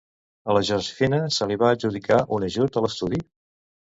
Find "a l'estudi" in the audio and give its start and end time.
2.79-3.21